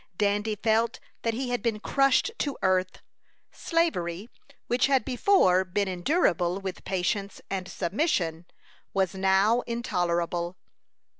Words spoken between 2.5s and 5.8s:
earth. Slavery, which had before